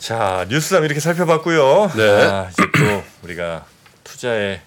자 0.00 0.46
뉴스담 0.48 0.84
이렇게 0.84 0.98
살펴봤고요. 0.98 1.92
네. 1.94 2.22
아, 2.22 2.48
이제 2.50 2.62
또 2.62 3.04
우리가 3.22 3.66
투자의 4.02 4.62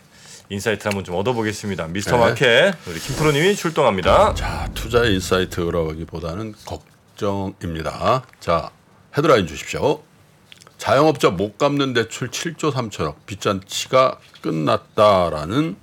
인사이트 0.49 0.87
한번 0.87 1.03
좀 1.03 1.15
얻어보겠습니다. 1.15 1.87
미스터 1.87 2.17
네. 2.17 2.23
마켓 2.23 2.75
우리 2.85 2.99
김프로님이 2.99 3.55
출동합니다. 3.55 4.35
자, 4.35 4.69
투자 4.75 5.03
인사이트라기보다는 5.05 6.53
걱정입니다. 6.65 8.23
자, 8.39 8.69
헤드라인 9.17 9.47
주십시오. 9.47 10.03
자영업자 10.77 11.31
못 11.31 11.57
갚는 11.57 11.93
대출 11.93 12.29
7조 12.29 12.71
3천억 12.71 13.15
빚잔치가 13.25 14.19
끝났다라는 14.41 15.75
아, 15.79 15.82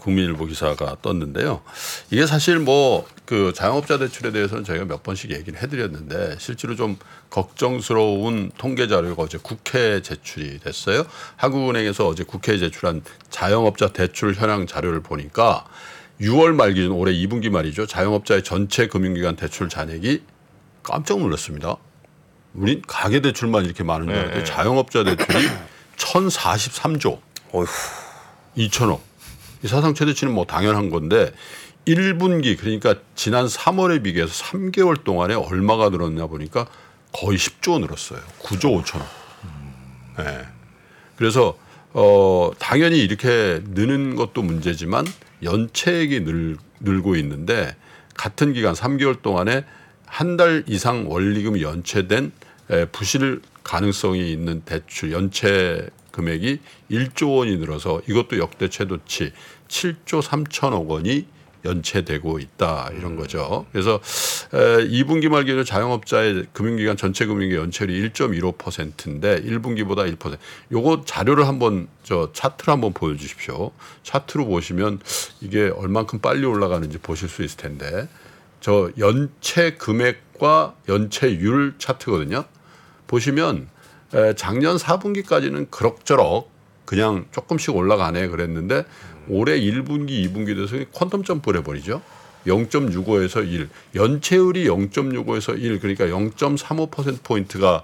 국민일보 0.00 0.46
기사가 0.46 0.96
떴는데요. 1.02 1.62
이게 2.10 2.26
사실 2.26 2.58
뭐 2.58 3.06
그 3.28 3.52
자영업자 3.54 3.98
대출에 3.98 4.32
대해서는 4.32 4.64
저희가 4.64 4.86
몇 4.86 5.02
번씩 5.02 5.32
얘기를 5.32 5.62
해드렸는데 5.62 6.36
실제로 6.38 6.74
좀 6.74 6.96
걱정스러운 7.28 8.50
통계 8.56 8.88
자료가 8.88 9.22
어제 9.22 9.36
국회에 9.36 10.00
제출이 10.00 10.60
됐어요. 10.60 11.04
한국은행에서 11.36 12.06
어제 12.08 12.24
국회에 12.24 12.56
제출한 12.56 13.02
자영업자 13.28 13.88
대출 13.88 14.32
현황 14.32 14.66
자료를 14.66 15.02
보니까 15.02 15.66
6월 16.22 16.54
말 16.54 16.72
기준 16.72 16.92
올해 16.92 17.12
2분기 17.12 17.50
말이죠. 17.50 17.86
자영업자의 17.86 18.42
전체 18.44 18.86
금융기관 18.86 19.36
대출 19.36 19.68
잔액이 19.68 20.22
깜짝 20.82 21.18
놀랐습니다. 21.18 21.76
우린 22.54 22.80
가계 22.86 23.20
대출만 23.20 23.66
이렇게 23.66 23.84
많은 23.84 24.06
줄 24.06 24.14
알았는데 24.14 24.38
네. 24.38 24.44
자영업자 24.46 25.04
대출이 25.04 25.48
1,043조 25.98 27.18
어휴. 27.52 27.66
2천억. 28.56 29.07
이 29.62 29.68
사상 29.68 29.94
최대치는 29.94 30.32
뭐 30.32 30.44
당연한 30.44 30.90
건데 30.90 31.32
1분기 31.86 32.58
그러니까 32.58 32.94
지난 33.14 33.46
3월에 33.46 34.02
비교해서 34.02 34.44
3개월 34.44 35.02
동안에 35.04 35.34
얼마가 35.34 35.88
늘었냐 35.88 36.26
보니까 36.26 36.66
거의 37.12 37.38
10조 37.38 37.80
늘었어요. 37.80 38.20
9조 38.40 38.82
5천억. 38.84 39.04
네. 40.18 40.44
그래서 41.16 41.56
어 41.94 42.50
당연히 42.58 42.98
이렇게 42.98 43.62
느는 43.64 44.14
것도 44.16 44.42
문제지만 44.42 45.06
연체액이 45.42 46.24
늘, 46.24 46.56
늘고 46.80 47.16
있는데 47.16 47.74
같은 48.14 48.52
기간 48.52 48.74
3개월 48.74 49.22
동안에 49.22 49.64
한 50.04 50.36
달 50.36 50.64
이상 50.66 51.10
원리금이 51.10 51.62
연체된 51.62 52.32
에, 52.70 52.84
부실 52.86 53.40
가능성이 53.62 54.32
있는 54.32 54.62
대출 54.62 55.12
연체 55.12 55.88
금액이 56.18 56.58
1조 56.90 57.36
원이 57.36 57.58
늘어서 57.58 58.02
이것도 58.08 58.38
역대 58.38 58.68
최고치 58.68 59.32
7조 59.68 60.20
3천억 60.20 60.88
원이 60.88 61.26
연체되고 61.64 62.38
있다 62.38 62.90
이런 62.96 63.16
거죠. 63.16 63.66
그래서 63.72 64.00
에, 64.52 64.88
2분기 64.88 65.28
말 65.28 65.44
기준 65.44 65.64
자영업자의 65.64 66.46
금융기관 66.52 66.96
전체 66.96 67.26
금융기 67.26 67.54
연체율이 67.56 68.10
1.15%인데 68.10 69.42
1분기보다 69.42 70.16
1%. 70.16 70.38
요거 70.72 71.02
자료를 71.04 71.46
한번 71.46 71.88
저 72.02 72.30
차트를 72.32 72.72
한번 72.72 72.92
보여주십시오. 72.92 73.70
차트로 74.02 74.46
보시면 74.46 75.00
이게 75.40 75.68
얼만큼 75.68 76.20
빨리 76.20 76.44
올라가는지 76.44 76.98
보실 76.98 77.28
수 77.28 77.42
있을 77.42 77.56
텐데 77.56 78.08
저 78.60 78.90
연체 78.98 79.74
금액과 79.74 80.74
연체율 80.88 81.74
차트거든요. 81.78 82.44
보시면 83.06 83.62
에, 83.62 83.77
작년 84.36 84.76
4분기까지는 84.76 85.70
그럭저럭 85.70 86.50
그냥 86.84 87.26
조금씩 87.32 87.76
올라가네 87.76 88.28
그랬는데 88.28 88.84
올해 89.28 89.60
1분기, 89.60 90.10
2분기 90.32 90.56
돼서 90.56 90.82
퀀텀 90.92 91.24
점프를 91.26 91.60
해버리죠. 91.60 92.00
0.65에서 92.46 93.46
1, 93.46 93.68
연체율이 93.94 94.66
0.65에서 94.68 95.60
1, 95.60 95.80
그러니까 95.80 96.06
0.35% 96.06 97.22
포인트가 97.22 97.82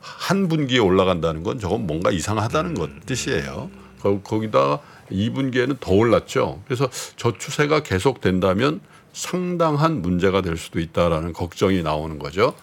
한 0.00 0.48
분기에 0.48 0.78
올라간다는 0.80 1.42
건 1.42 1.58
저건 1.58 1.86
뭔가 1.86 2.10
이상하다는 2.10 2.74
것 2.74 3.06
뜻이에요. 3.06 3.70
거- 4.00 4.20
거기다가 4.20 4.80
2분기에는 5.10 5.78
더 5.80 5.92
올랐죠. 5.92 6.60
그래서 6.66 6.90
저 7.16 7.32
추세가 7.38 7.82
계속된다면 7.82 8.80
상당한 9.14 10.02
문제가 10.02 10.42
될 10.42 10.56
수도 10.56 10.80
있다라는 10.80 11.32
걱정이 11.32 11.82
나오는 11.82 12.18
거죠. 12.18 12.54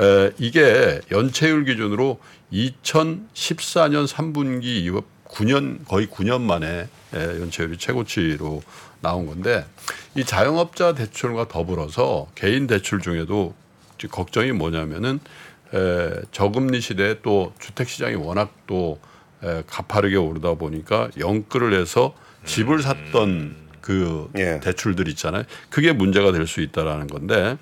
에, 0.00 0.32
이게 0.38 1.00
연체율 1.10 1.64
기준으로 1.64 2.18
2014년 2.52 4.06
3분기 4.06 4.64
이후 4.64 5.02
9년 5.28 5.86
거의 5.86 6.08
9년 6.08 6.42
만에 6.42 6.88
에, 7.14 7.18
연체율이 7.40 7.78
최고치로 7.78 8.62
나온 9.00 9.26
건데 9.26 9.64
이 10.16 10.24
자영업자 10.24 10.94
대출과 10.94 11.48
더불어서 11.48 12.26
개인 12.34 12.66
대출 12.66 13.00
중에도 13.00 13.54
걱정이 14.10 14.52
뭐냐면은 14.52 15.20
에, 15.72 16.10
저금리 16.32 16.80
시대에 16.80 17.20
또 17.22 17.52
주택 17.60 17.88
시장이 17.88 18.16
워낙 18.16 18.52
또 18.66 18.98
에, 19.44 19.62
가파르게 19.68 20.16
오르다 20.16 20.54
보니까 20.54 21.08
영끌을 21.18 21.80
해서 21.80 22.14
집을 22.44 22.82
샀던 22.82 23.69
그 23.80 24.28
예. 24.36 24.60
대출들 24.60 25.08
있잖아요. 25.08 25.44
그게 25.70 25.92
문제가 25.92 26.32
될 26.32 26.46
수 26.46 26.60
있다라는 26.60 27.06
건데 27.06 27.56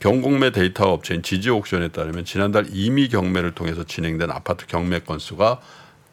경공매 0.00 0.50
데이터 0.50 0.92
업체인 0.92 1.22
지지옥션에 1.22 1.88
따르면 1.88 2.24
지난달 2.24 2.66
임의 2.70 3.08
경매를 3.10 3.52
통해서 3.54 3.84
진행된 3.84 4.30
아파트 4.30 4.66
경매 4.66 5.00
건수가 5.00 5.60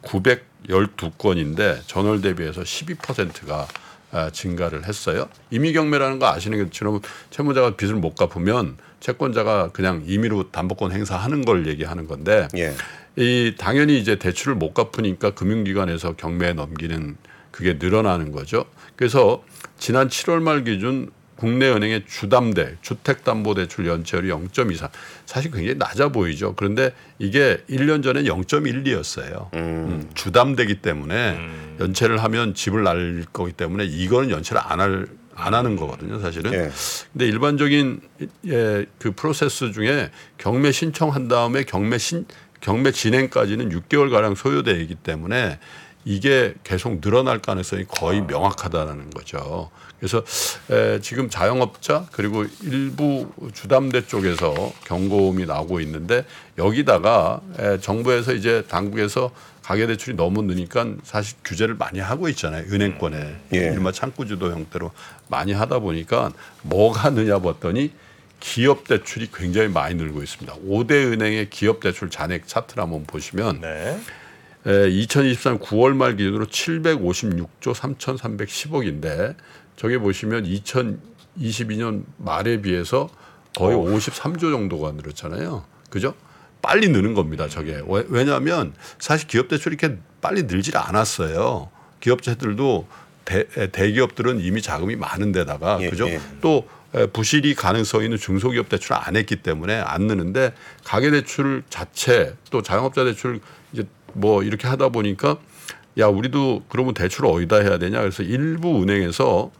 912건인데 0.02 1.80
전월 1.86 2.20
대비해서 2.20 2.62
12%가 2.62 3.66
아, 4.14 4.28
증가를 4.28 4.86
했어요. 4.86 5.26
임의 5.50 5.72
경매라는 5.72 6.18
거 6.18 6.26
아시는 6.26 6.62
것처럼 6.64 7.00
채무자가 7.30 7.76
빚을 7.76 7.94
못 7.94 8.14
갚으면 8.14 8.76
채권자가 9.00 9.70
그냥 9.72 10.02
임의로 10.06 10.50
담보권 10.50 10.92
행사하는 10.92 11.44
걸 11.46 11.66
얘기하는 11.66 12.06
건데 12.06 12.46
예. 12.56 12.74
이 13.16 13.54
당연히 13.58 13.98
이제 13.98 14.16
대출을 14.16 14.54
못 14.54 14.74
갚으니까 14.74 15.30
금융기관에서 15.30 16.12
경매에 16.16 16.52
넘기는 16.52 17.16
그게 17.52 17.74
늘어나는 17.74 18.32
거죠. 18.32 18.64
그래서 18.96 19.44
지난 19.78 20.08
7월 20.08 20.42
말 20.42 20.64
기준 20.64 21.10
국내 21.36 21.68
은행의 21.68 22.04
주담대 22.06 22.76
주택담보대출 22.82 23.86
연체율이 23.86 24.28
0.23 24.28 24.88
사실 25.26 25.50
굉장히 25.50 25.76
낮아 25.76 26.10
보이죠. 26.10 26.54
그런데 26.54 26.94
이게 27.18 27.58
1년 27.68 28.02
전에 28.02 28.22
0.12였어요. 28.22 29.52
음, 29.54 30.08
주담대기 30.14 30.76
때문에 30.76 31.36
연체를 31.80 32.22
하면 32.22 32.54
집을 32.54 32.84
날릴 32.84 33.24
거기 33.32 33.52
때문에 33.52 33.84
이거는 33.84 34.30
연체를 34.30 34.62
안할안 34.64 35.08
하는 35.34 35.74
거거든요, 35.74 36.20
사실은. 36.20 36.52
예. 36.52 36.70
근데 37.12 37.26
일반적인 37.26 38.00
예, 38.46 38.86
그 39.00 39.10
프로세스 39.10 39.72
중에 39.72 40.12
경매 40.38 40.70
신청한 40.70 41.26
다음에 41.26 41.64
경매 41.64 41.98
신 41.98 42.24
경매 42.60 42.92
진행까지는 42.92 43.70
6개월 43.70 44.10
가량 44.10 44.36
소요되기 44.36 44.94
때문에 44.94 45.58
이게 46.04 46.54
계속 46.64 47.00
늘어날 47.00 47.40
가능성이 47.40 47.84
거의 47.86 48.22
명확하다는 48.22 49.10
거죠. 49.10 49.70
그래서 49.98 50.24
에, 50.70 51.00
지금 51.00 51.30
자영업자 51.30 52.06
그리고 52.10 52.44
일부 52.62 53.30
주담대 53.54 54.06
쪽에서 54.06 54.72
경고음이 54.84 55.46
나오고 55.46 55.80
있는데 55.80 56.24
여기다가 56.58 57.40
에, 57.58 57.78
정부에서 57.78 58.32
이제 58.32 58.64
당국에서 58.68 59.30
가계대출이 59.62 60.16
너무 60.16 60.42
느니까 60.42 60.86
사실 61.04 61.36
규제를 61.44 61.76
많이 61.76 62.00
하고 62.00 62.28
있잖아요. 62.28 62.64
은행권에 62.64 63.36
예. 63.54 63.58
일마 63.58 63.92
창구주도 63.92 64.50
형태로 64.50 64.90
많이 65.28 65.52
하다 65.52 65.78
보니까 65.78 66.32
뭐가 66.62 67.10
느냐 67.10 67.38
봤더니 67.38 67.92
기업 68.40 68.88
대출이 68.88 69.28
굉장히 69.32 69.68
많이 69.68 69.94
늘고 69.94 70.20
있습니다. 70.20 70.52
5대 70.68 71.12
은행의 71.12 71.48
기업 71.50 71.78
대출 71.78 72.10
잔액 72.10 72.48
차트를 72.48 72.82
한번 72.82 73.04
보시면 73.04 73.60
네. 73.60 74.00
에, 74.66 74.88
2023 74.88 75.58
9월 75.58 75.94
말 75.94 76.16
기준으로 76.16 76.46
756조 76.46 77.74
3,310억인데 77.74 79.34
저기 79.76 79.98
보시면 79.98 80.44
2022년 80.44 82.04
말에 82.18 82.60
비해서 82.62 83.08
거의 83.56 83.76
53조 83.76 84.40
정도가 84.52 84.92
늘었잖아요. 84.92 85.64
그죠? 85.90 86.14
빨리 86.62 86.88
느는 86.88 87.14
겁니다. 87.14 87.48
저게 87.48 87.82
왜- 87.86 88.06
왜냐하면 88.08 88.72
사실 88.98 89.26
기업 89.28 89.48
대출이 89.48 89.76
이렇게 89.80 89.98
빨리 90.20 90.44
늘질 90.44 90.76
않았어요. 90.76 91.70
기업체들도 92.00 92.86
대, 93.24 93.46
에, 93.56 93.66
대기업들은 93.68 94.40
이미 94.40 94.62
자금이 94.62 94.96
많은데다가 94.96 95.78
예, 95.80 95.90
그죠? 95.90 96.08
예. 96.08 96.20
또 96.40 96.68
에, 96.94 97.06
부실이 97.06 97.54
가능성 97.54 98.04
있는 98.04 98.16
중소기업 98.16 98.68
대출 98.68 98.94
안 98.94 99.16
했기 99.16 99.36
때문에 99.36 99.74
안 99.80 100.06
느는데 100.06 100.54
가계 100.84 101.10
대출 101.10 101.62
자체 101.68 102.36
또 102.50 102.62
자영업자 102.62 103.04
대출 103.04 103.40
이제 103.72 103.84
뭐 104.14 104.42
이렇게 104.42 104.68
하다 104.68 104.90
보니까 104.90 105.38
야 105.98 106.06
우리도 106.06 106.62
그러면 106.68 106.94
대출을 106.94 107.30
어디다 107.30 107.56
해야 107.58 107.78
되냐? 107.78 108.00
그래서 108.00 108.22
일부 108.22 108.82
은행에서 108.82 109.50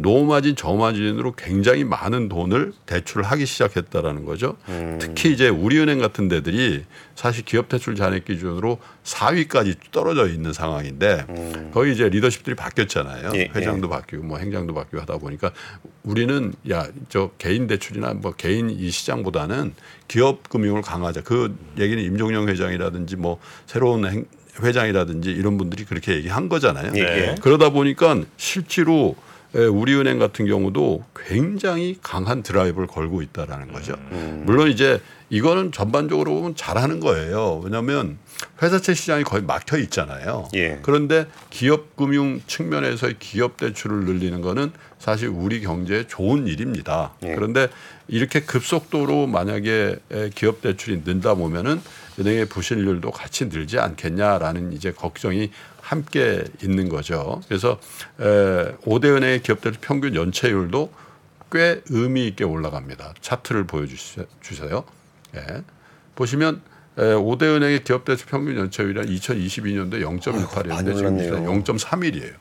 노마진 0.00 0.56
저마진으로 0.56 1.32
굉장히 1.32 1.84
많은 1.84 2.28
돈을 2.28 2.72
대출을 2.86 3.24
하기 3.24 3.46
시작했다라는 3.46 4.24
거죠. 4.24 4.56
특히 4.98 5.32
이제 5.32 5.48
우리은행 5.48 5.98
같은 5.98 6.28
데들이 6.28 6.84
사실 7.14 7.44
기업 7.44 7.68
대출 7.68 7.94
잔액 7.96 8.24
기준으로 8.24 8.78
4위까지 9.04 9.76
떨어져 9.92 10.28
있는 10.28 10.52
상황인데 10.52 11.70
거기 11.72 11.92
이제 11.92 12.08
리더십들이 12.08 12.56
바뀌었잖아요. 12.56 13.32
예, 13.34 13.50
회장도 13.54 13.88
바뀌고 13.88 14.22
뭐 14.22 14.38
행장도 14.38 14.72
바뀌고 14.74 15.00
하다 15.00 15.18
보니까 15.18 15.52
우리는 16.02 16.52
야 16.70 16.88
저 17.08 17.30
개인 17.38 17.66
대출이나 17.66 18.14
뭐 18.14 18.32
개인 18.32 18.70
이 18.70 18.90
시장보다는 18.90 19.74
기업 20.08 20.48
금융을 20.48 20.82
강화하자. 20.82 21.22
그 21.22 21.56
얘기는 21.78 22.02
임종영 22.02 22.48
회장이라든지 22.48 23.16
뭐 23.16 23.38
새로운 23.66 24.06
행, 24.06 24.24
회장이라든지 24.60 25.30
이런 25.30 25.58
분들이 25.58 25.84
그렇게 25.84 26.14
얘기한 26.14 26.48
거잖아요. 26.48 26.92
예, 26.96 27.00
예. 27.00 27.34
그러다 27.40 27.70
보니까 27.70 28.20
실제로 28.36 29.16
에, 29.18 29.29
우리은행 29.52 30.18
같은 30.18 30.46
경우도 30.46 31.04
굉장히 31.16 31.98
강한 32.02 32.42
드라이브를 32.42 32.86
걸고 32.86 33.22
있다라는 33.22 33.72
거죠. 33.72 33.94
물론 34.44 34.70
이제 34.70 35.00
이거는 35.30 35.70
전반적으로 35.72 36.34
보면 36.34 36.56
잘하는 36.56 37.00
거예요. 37.00 37.60
왜냐하면 37.64 38.18
회사채 38.60 38.94
시장이 38.94 39.24
거의 39.24 39.42
막혀 39.42 39.78
있잖아요. 39.78 40.48
예. 40.54 40.80
그런데 40.82 41.26
기업 41.50 41.96
금융 41.96 42.40
측면에서의 42.46 43.16
기업 43.18 43.56
대출을 43.56 44.04
늘리는 44.04 44.40
거는 44.40 44.72
사실 44.98 45.28
우리 45.28 45.60
경제에 45.60 46.06
좋은 46.06 46.46
일입니다. 46.46 47.14
예. 47.22 47.34
그런데 47.34 47.68
이렇게 48.08 48.40
급속도로 48.40 49.28
만약에 49.28 49.96
에, 50.10 50.30
기업 50.34 50.62
대출이 50.62 51.02
는다 51.04 51.34
보면은 51.34 51.80
은행의 52.18 52.46
부실률도 52.46 53.12
같이 53.12 53.46
늘지 53.46 53.78
않겠냐라는 53.78 54.72
이제 54.72 54.92
걱정이 54.92 55.50
함께 55.90 56.44
있는 56.62 56.88
거죠. 56.88 57.40
그래서 57.48 57.80
에, 58.20 58.24
5대 58.84 59.06
은행의 59.06 59.42
기업 59.42 59.60
대출 59.60 59.80
평균 59.80 60.14
연체율도 60.14 60.92
꽤 61.50 61.82
의미 61.88 62.28
있게 62.28 62.44
올라갑니다. 62.44 63.14
차트를 63.20 63.64
보여주세요. 63.64 64.84
예. 65.34 65.62
보시면 66.14 66.62
에, 66.96 67.02
5대 67.02 67.42
은행의 67.42 67.82
기업 67.82 68.04
대출 68.04 68.28
평균 68.28 68.56
연체율이 68.56 69.00
2022년도에 69.18 70.04
많이 70.04 70.20
0.18이었는데 70.20 70.96
지금 70.96 71.18
올랐네요. 71.18 71.62
0.31이에요. 71.64 72.34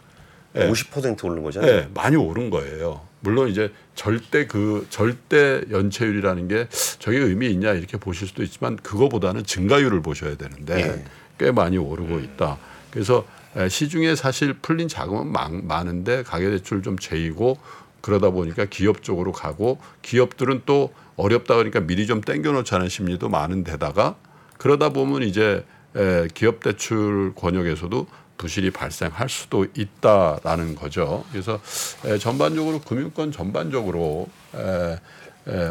예. 0.57 0.69
50% 0.69 1.25
오른 1.25 1.42
거잖아요. 1.42 1.72
네, 1.72 1.90
많이 1.96 2.16
오른 2.18 2.51
거예요. 2.51 3.01
물론 3.22 3.50
이제 3.50 3.72
절대 3.96 4.46
그 4.46 4.86
절대 4.92 5.62
연체율이라는 5.72 6.48
게 6.48 6.68
저게 7.00 7.18
의미 7.18 7.50
있냐 7.50 7.74
이렇게 7.74 7.98
보실 7.98 8.28
수도 8.28 8.44
있지만 8.44 8.75
그거보다는 8.75 9.44
증가율을 9.44 10.04
보셔야 10.04 10.38
되는데 10.38 10.81
예. 10.81 11.04
꽤 11.40 11.51
많이 11.51 11.80
오르고 11.80 12.19
있다. 12.19 12.60
그래서 12.92 13.25
에, 13.28 13.38
시중에 13.69 14.16
사실 14.16 14.54
풀린 14.54 14.88
자금은 14.88 15.31
많, 15.31 15.68
많은데 15.68 16.24
가계대출 16.24 16.84
좀 16.84 16.98
제이고 16.98 17.57
그러다 18.01 18.30
보니까 18.30 18.66
기업 18.66 19.04
쪽으로 19.04 19.31
가고 19.31 19.80
기업들은 20.01 20.63
또 20.66 20.94
어렵다 21.16 21.56
그러니까 21.56 21.81
미리 21.81 22.07
좀 22.07 22.22
땡겨놓자는 22.22 22.88
심리도 22.88 23.30
많은데다가 23.30 24.16
그러다 24.57 24.90
보면 24.90 25.24
이제 25.24 25.66
에, 25.96 26.28
기업 26.34 26.62
대출 26.62 27.34
권역에서도 27.36 28.07
부실이 28.38 28.72
발생할 28.72 29.28
수도 29.28 29.66
있다라는 29.75 30.75
거죠. 30.75 31.25
그래서 31.31 31.60
에, 32.06 32.18
전반적으로 32.18 32.80
금융권 32.80 33.31
전반적으로 33.31 34.30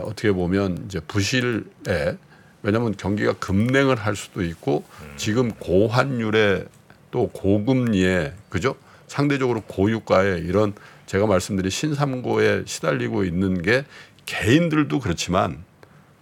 어떻게 0.02 0.32
보면 0.32 0.84
이제 0.86 1.00
부실에 1.00 2.18
왜냐하면 2.62 2.94
경기가 2.96 3.34
급냉을 3.34 3.96
할 3.96 4.16
수도 4.16 4.42
있고 4.42 4.84
지금 5.16 5.52
고환율에 5.52 6.66
또 7.10 7.28
고금리에 7.28 8.34
그죠 8.48 8.76
상대적으로 9.06 9.62
고유가에 9.62 10.38
이런 10.38 10.74
제가 11.06 11.26
말씀드린 11.26 11.70
신삼고에 11.70 12.64
시달리고 12.66 13.24
있는 13.24 13.62
게 13.62 13.84
개인들도 14.26 15.00
그렇지만 15.00 15.64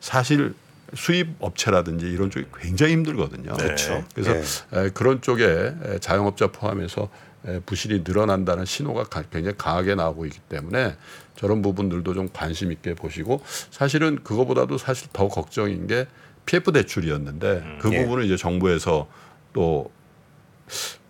사실 0.01 0.55
수입 0.95 1.31
업체라든지 1.41 2.07
이런 2.07 2.31
쪽이 2.31 2.47
굉장히 2.61 2.93
힘들거든요. 2.93 3.55
그렇죠. 3.55 4.05
그래서 4.15 4.37
예. 4.77 4.85
에, 4.87 4.91
그런 4.91 5.21
쪽에 5.21 5.45
에, 5.45 5.99
자영업자 5.99 6.53
포함해서 6.53 7.09
에, 7.45 7.59
부실이 7.67 8.05
늘어난다는 8.07 8.65
신호가 8.65 9.03
가- 9.05 9.23
굉장히 9.33 9.57
강하게 9.59 9.97
나오고 9.97 10.27
있기 10.27 10.39
때문에 10.49 10.95
저런 11.35 11.61
부분들도 11.63 12.15
좀 12.15 12.29
관심 12.33 12.71
있게 12.71 12.95
보시고 12.95 13.43
사실은 13.73 14.23
그거보다도 14.23 14.79
사실 14.79 15.09
더 15.13 15.27
걱정인 15.27 15.89
게 15.89 16.07
PF 16.47 16.71
대출이었는데 16.71 17.79
그 17.81 17.93
예. 17.93 18.03
부분을 18.05 18.25
이제 18.25 18.37
정부에서 18.37 19.09
또뭐 19.53 19.91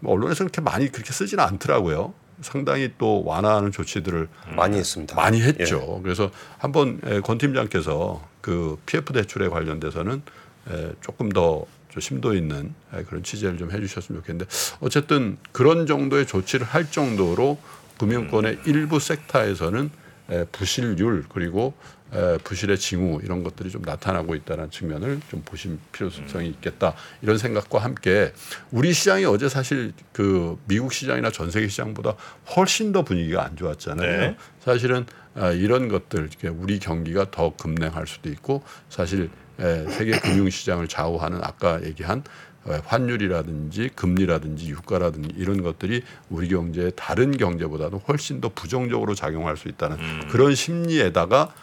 언론에서 0.05 0.45
그렇게 0.45 0.61
많이 0.61 0.91
그렇게 0.91 1.13
쓰지는 1.13 1.43
않더라고요. 1.45 2.15
상당히 2.43 2.93
또 2.99 3.25
완화하는 3.25 3.73
조치들을 3.73 4.29
많이 4.57 4.77
했습니다. 4.77 5.17
많이 5.17 5.41
했죠. 5.41 6.01
그래서 6.03 6.31
한번 6.59 7.01
에, 7.05 7.21
권 7.21 7.39
팀장께서 7.39 8.27
그 8.41 8.79
PF 8.87 9.13
대출에 9.13 9.49
관련돼서는 9.49 10.23
에, 10.71 10.93
조금 11.01 11.31
더좀 11.31 12.01
심도 12.01 12.35
있는 12.35 12.75
에, 12.93 13.05
그런 13.05 13.23
취재를 13.23 13.57
좀 13.57 13.71
해주셨으면 13.71 14.21
좋겠는데 14.21 14.51
어쨌든 14.81 15.39
그런 15.53 15.87
정도의 15.87 16.27
조치를 16.27 16.67
할 16.67 16.91
정도로 16.91 17.59
금융권의 17.99 18.59
일부 18.67 19.01
섹터에서는 19.01 19.87
에, 19.87 20.06
부실률 20.53 21.25
그리고 21.29 21.75
에, 22.13 22.39
부실의 22.39 22.79
징후 22.79 23.21
이런 23.23 23.43
것들이 23.43 23.71
좀 23.71 23.83
나타나고 23.83 24.35
있다는 24.35 24.71
측면을 24.71 25.21
좀 25.29 25.43
보실 25.45 25.79
필요성이 25.93 26.49
있겠다 26.51 26.95
이런 27.21 27.37
생각과 27.37 27.81
함께 27.81 28.33
우리 28.71 28.93
시장이 28.93 29.25
어제 29.25 29.49
사실 29.49 29.93
그 30.13 30.59
미국 30.67 30.93
시장이나 30.93 31.31
전 31.31 31.51
세계 31.51 31.69
시장보다 31.69 32.15
훨씬 32.57 32.93
더 32.93 33.03
분위기가 33.03 33.45
안 33.45 33.57
좋았잖아요. 33.57 34.21
네. 34.21 34.37
사실은 34.61 35.05
아, 35.35 35.51
이런 35.51 35.89
것들 35.89 36.31
우리 36.59 36.79
경기가 36.79 37.31
더 37.31 37.55
급냉할 37.57 38.07
수도 38.07 38.29
있고 38.31 38.63
사실 38.89 39.29
에, 39.59 39.89
세계 39.91 40.19
금융 40.21 40.49
시장을 40.49 40.89
좌우하는 40.89 41.41
아까 41.43 41.83
얘기한 41.83 42.23
어, 42.23 42.56
환율이라든지 42.85 43.91
금리라든지 43.95 44.69
유가라든지 44.69 45.31
이런 45.37 45.63
것들이 45.63 46.03
우리 46.31 46.49
경제의 46.49 46.93
다른 46.97 47.37
경제보다도 47.37 48.03
훨씬 48.09 48.41
더 48.41 48.49
부정적으로 48.49 49.15
작용할 49.15 49.57
수 49.57 49.69
있다는 49.69 50.29
그런 50.29 50.55
심리에다가 50.55 51.55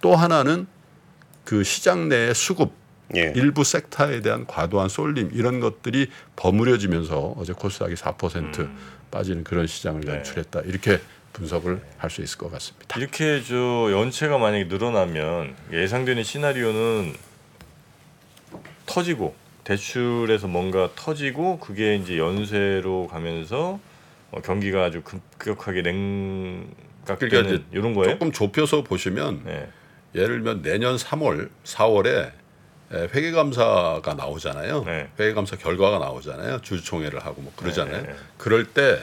또 0.00 0.14
하나는 0.16 0.66
그 1.44 1.62
시장 1.64 2.08
내의 2.08 2.34
수급 2.34 2.72
예. 3.14 3.32
일부 3.36 3.62
섹터에 3.62 4.20
대한 4.20 4.46
과도한 4.46 4.88
쏠림 4.88 5.30
이런 5.32 5.60
것들이 5.60 6.10
버무려지면서 6.34 7.34
어제 7.36 7.52
코스닥이 7.52 7.94
4% 7.94 8.68
빠지는 9.12 9.44
그런 9.44 9.66
시장을 9.68 10.00
네. 10.00 10.14
연출했다 10.14 10.62
이렇게 10.62 11.00
분석을 11.32 11.80
할 11.98 12.10
수 12.10 12.22
있을 12.22 12.38
것 12.38 12.50
같습니다. 12.50 12.98
이렇게 12.98 13.42
저 13.42 13.92
연체가 13.92 14.38
만약에 14.38 14.64
늘어나면 14.64 15.54
예상되는 15.72 16.24
시나리오는 16.24 17.14
터지고 18.86 19.34
대출에서 19.66 20.46
뭔가 20.46 20.90
터지고 20.94 21.58
그게 21.58 21.96
이제 21.96 22.18
연쇄로 22.18 23.08
가면서 23.08 23.80
어, 24.30 24.40
경기가 24.40 24.84
아주 24.84 25.02
급격하게 25.02 25.82
냉각되는 25.82 27.18
그러니까 27.18 27.64
이런 27.72 27.92
거예요? 27.92 28.12
조금 28.12 28.30
좁혀서 28.30 28.84
보시면 28.84 29.42
네. 29.44 29.68
예를 30.14 30.36
들면 30.36 30.62
내년 30.62 30.96
3월, 30.96 31.50
4월에 31.64 32.30
회계감사가 32.92 34.14
나오잖아요. 34.14 34.84
네. 34.84 35.08
회계감사 35.18 35.56
결과가 35.56 35.98
나오잖아요. 35.98 36.60
주주총회를 36.60 37.24
하고 37.26 37.42
뭐 37.42 37.52
그러잖아요. 37.56 38.02
네, 38.02 38.08
네. 38.08 38.16
그럴 38.38 38.66
때 38.66 39.00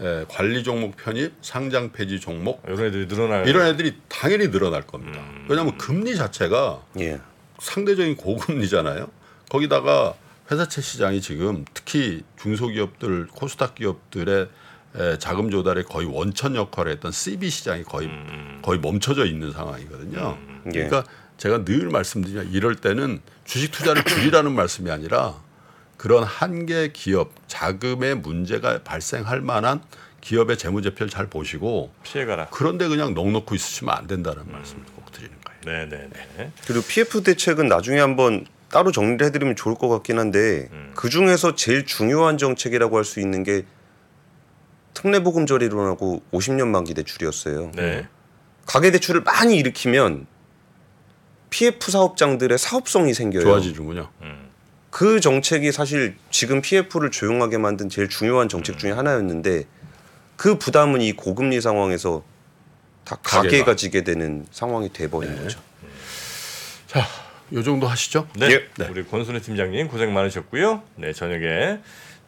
에, 0.00 0.24
관리 0.26 0.64
종목 0.64 0.96
편입, 0.96 1.32
상장 1.42 1.92
폐지 1.92 2.18
종목 2.18 2.60
이런 2.66 2.86
애들이 2.86 3.06
늘어날 3.06 3.46
이런 3.46 3.68
애들이 3.68 3.94
당연히 4.08 4.50
늘어날 4.50 4.82
겁니다. 4.82 5.20
음. 5.20 5.46
왜냐하면 5.48 5.78
금리 5.78 6.16
자체가 6.16 6.82
예. 6.98 7.20
상대적인 7.60 8.16
고금리잖아요. 8.16 9.21
거기다가 9.52 10.14
회사채 10.50 10.80
시장이 10.80 11.20
지금 11.20 11.66
특히 11.74 12.22
중소기업들, 12.40 13.26
코스닥 13.28 13.74
기업들의 13.74 14.48
에, 14.94 15.18
자금 15.18 15.50
조달에 15.50 15.82
거의 15.82 16.06
원천 16.06 16.56
역할을 16.56 16.92
했던 16.92 17.12
CB 17.12 17.50
시장이 17.50 17.84
거의 17.84 18.08
음. 18.08 18.60
거의 18.62 18.80
멈춰져 18.80 19.26
있는 19.26 19.52
상황이거든요. 19.52 20.38
예. 20.66 20.70
그러니까 20.70 21.04
제가 21.36 21.64
늘 21.64 21.90
말씀드리지만 21.90 22.50
이럴 22.50 22.76
때는 22.76 23.20
주식 23.44 23.72
투자를 23.72 24.04
줄이라는 24.04 24.52
말씀이 24.52 24.90
아니라 24.90 25.34
그런 25.98 26.24
한계 26.24 26.90
기업 26.92 27.32
자금의 27.46 28.16
문제가 28.16 28.82
발생할 28.82 29.42
만한 29.42 29.82
기업의 30.20 30.56
재무제표를 30.56 31.10
잘 31.10 31.26
보시고 31.26 31.92
피해가라. 32.04 32.48
그런데 32.50 32.88
그냥 32.88 33.12
넉넉히 33.12 33.54
있으시면 33.54 33.94
안 33.94 34.06
된다는 34.06 34.50
말씀을 34.50 34.84
꼭 34.94 35.10
드리는 35.12 35.34
거예요. 35.44 35.88
네네네. 35.88 36.52
그리고 36.66 36.84
PF 36.86 37.22
대책은 37.22 37.68
나중에 37.68 37.98
한번 37.98 38.46
따로 38.72 38.90
정리를 38.90 39.24
해드리면 39.26 39.54
좋을 39.54 39.76
것 39.76 39.88
같긴 39.88 40.18
한데 40.18 40.68
그 40.94 41.08
중에서 41.08 41.54
제일 41.54 41.84
중요한 41.86 42.38
정책이라고 42.38 42.96
할 42.96 43.04
수 43.04 43.20
있는 43.20 43.44
게 43.44 43.64
특례보금자리 44.94 45.68
론하고 45.68 46.22
50년 46.32 46.68
만기 46.68 46.94
대출이었어요. 46.94 47.72
네. 47.74 48.08
가계 48.66 48.90
대출을 48.90 49.22
많이 49.22 49.56
일으키면 49.56 50.26
PF 51.50 51.90
사업장들의 51.90 52.56
사업성이 52.58 53.12
생겨요. 53.14 53.42
좋아지는군요. 53.42 54.08
그 54.90 55.20
정책이 55.20 55.70
사실 55.72 56.16
지금 56.30 56.62
PF를 56.62 57.10
조용하게 57.10 57.58
만든 57.58 57.88
제일 57.88 58.08
중요한 58.08 58.48
정책 58.48 58.78
중에 58.78 58.92
하나였는데 58.92 59.64
그 60.36 60.58
부담은 60.58 61.00
이 61.02 61.12
고금리 61.12 61.60
상황에서 61.60 62.22
다 63.04 63.16
가게가. 63.22 63.42
가게가 63.42 63.76
지게 63.76 64.02
되는 64.04 64.46
상황이 64.50 64.90
돼버린 64.92 65.36
거죠. 65.42 65.60
자, 66.86 67.06
요 67.52 67.62
정도 67.62 67.86
하시죠. 67.86 68.26
네, 68.36 68.50
예. 68.50 68.84
우리 68.90 69.04
권순혜 69.04 69.40
팀장님 69.40 69.88
고생 69.88 70.12
많으셨고요. 70.12 70.82
네, 70.96 71.12
저녁에 71.12 71.78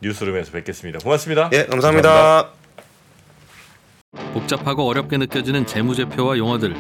뉴스룸에서 0.00 0.52
뵙겠습니다. 0.52 0.98
고맙습니다. 0.98 1.50
예, 1.52 1.64
감사합니다. 1.66 2.50
복잡하고 4.32 4.86
어렵게 4.86 5.16
느껴지는 5.16 5.66
재무제표와 5.66 6.38
용어들 6.38 6.74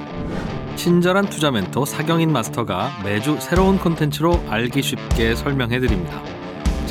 친절한 0.76 1.26
투자 1.30 1.50
멘토 1.50 1.84
사경인 1.84 2.32
마스터가 2.32 3.00
매주 3.04 3.38
새로운 3.40 3.78
콘텐츠로 3.78 4.44
알기 4.48 4.82
쉽게 4.82 5.34
설명해 5.34 5.80
드립니다. 5.80 6.22